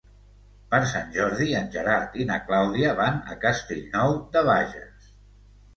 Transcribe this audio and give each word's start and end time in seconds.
Per 0.71 0.79
Sant 0.93 1.11
Jordi 1.17 1.47
en 1.59 1.69
Gerard 1.77 2.17
i 2.23 2.27
na 2.31 2.41
Clàudia 2.49 2.97
van 3.03 3.23
a 3.35 3.39
Castellnou 3.47 4.19
de 4.37 4.49
Bages. 4.53 5.15